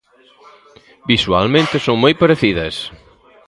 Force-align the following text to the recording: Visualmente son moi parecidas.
Visualmente 1.11 1.75
son 1.85 1.97
moi 2.03 2.13
parecidas. 2.21 2.75